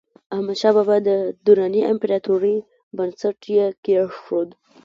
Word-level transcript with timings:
احمدشاه 0.35 0.73
بابا 0.77 0.97
د 1.07 1.09
دراني 1.45 1.81
امپراتورۍ 1.91 2.57
بنسټ 2.97 3.37
یې 3.55 3.65
کېښود. 3.83 4.49